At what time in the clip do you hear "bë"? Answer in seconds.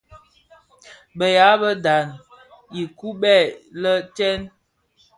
1.59-1.69